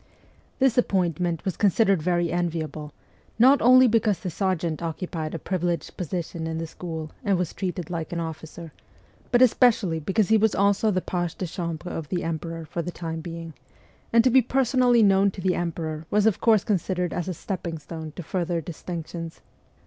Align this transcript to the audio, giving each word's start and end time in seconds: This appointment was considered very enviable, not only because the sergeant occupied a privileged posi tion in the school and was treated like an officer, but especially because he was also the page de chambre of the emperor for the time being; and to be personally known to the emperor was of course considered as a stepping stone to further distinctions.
This 0.57 0.79
appointment 0.79 1.45
was 1.45 1.55
considered 1.55 2.01
very 2.01 2.31
enviable, 2.31 2.91
not 3.37 3.61
only 3.61 3.87
because 3.87 4.19
the 4.19 4.31
sergeant 4.31 4.81
occupied 4.81 5.35
a 5.35 5.37
privileged 5.37 5.95
posi 5.95 6.25
tion 6.27 6.47
in 6.47 6.57
the 6.57 6.65
school 6.65 7.11
and 7.23 7.37
was 7.37 7.53
treated 7.53 7.91
like 7.91 8.11
an 8.11 8.19
officer, 8.19 8.73
but 9.31 9.43
especially 9.43 9.99
because 9.99 10.29
he 10.29 10.37
was 10.39 10.55
also 10.55 10.89
the 10.89 11.01
page 11.01 11.35
de 11.35 11.45
chambre 11.45 11.91
of 11.91 12.09
the 12.09 12.23
emperor 12.23 12.65
for 12.65 12.81
the 12.81 12.89
time 12.89 13.19
being; 13.21 13.53
and 14.11 14.23
to 14.23 14.31
be 14.31 14.41
personally 14.41 15.03
known 15.03 15.29
to 15.29 15.39
the 15.39 15.53
emperor 15.53 16.07
was 16.09 16.25
of 16.25 16.41
course 16.41 16.63
considered 16.63 17.13
as 17.13 17.27
a 17.27 17.33
stepping 17.35 17.77
stone 17.77 18.11
to 18.15 18.23
further 18.23 18.59
distinctions. 18.59 19.41